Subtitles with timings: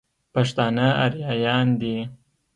[0.33, 1.95] پښتانه اريايان دي.